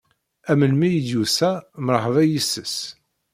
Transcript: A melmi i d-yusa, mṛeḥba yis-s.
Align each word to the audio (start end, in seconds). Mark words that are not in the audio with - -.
A 0.51 0.53
melmi 0.59 0.87
i 0.91 1.01
d-yusa, 1.05 1.51
mṛeḥba 1.85 2.21
yis-s. 2.29 2.75